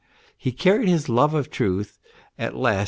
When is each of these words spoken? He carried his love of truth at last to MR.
He 0.35 0.51
carried 0.51 0.89
his 0.89 1.09
love 1.09 1.35
of 1.35 1.51
truth 1.51 1.99
at 2.35 2.55
last 2.55 2.75
to 2.75 2.79
MR. 2.79 2.79